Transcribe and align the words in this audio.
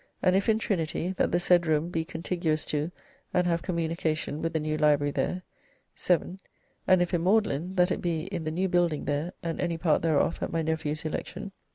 And 0.23 0.35
if 0.35 0.49
in 0.49 0.57
Trinity, 0.57 1.13
that 1.17 1.31
the 1.31 1.39
said 1.39 1.67
roome 1.67 1.89
be 1.91 2.03
contiguous 2.03 2.65
to, 2.65 2.89
and 3.35 3.45
have 3.45 3.61
communication 3.61 4.41
with, 4.41 4.53
the 4.53 4.59
new 4.59 4.75
library 4.75 5.11
there. 5.11 5.43
"7. 5.93 6.39
And 6.87 7.03
if 7.03 7.13
in 7.13 7.23
Magdalen, 7.23 7.75
that 7.75 7.91
it 7.91 8.01
be 8.01 8.21
in 8.23 8.43
the 8.43 8.49
new 8.49 8.67
building 8.67 9.05
there, 9.05 9.33
and 9.43 9.61
any 9.61 9.77
part 9.77 10.01
thereof 10.01 10.39
at 10.41 10.51
my 10.51 10.63
nephew's 10.63 11.05
election. 11.05 11.51